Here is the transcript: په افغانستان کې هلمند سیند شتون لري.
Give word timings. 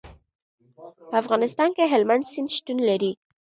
په 1.09 1.15
افغانستان 1.23 1.69
کې 1.75 1.91
هلمند 1.93 2.29
سیند 2.31 2.49
شتون 2.55 2.77
لري. 2.89 3.11